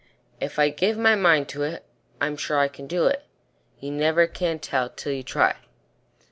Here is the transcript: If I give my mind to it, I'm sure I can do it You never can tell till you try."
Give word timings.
If 0.39 0.57
I 0.57 0.69
give 0.69 0.97
my 0.97 1.13
mind 1.13 1.47
to 1.49 1.61
it, 1.61 1.83
I'm 2.19 2.35
sure 2.35 2.57
I 2.57 2.69
can 2.69 2.87
do 2.87 3.05
it 3.05 3.23
You 3.79 3.91
never 3.91 4.25
can 4.25 4.57
tell 4.57 4.89
till 4.89 5.11
you 5.13 5.21
try." 5.21 5.57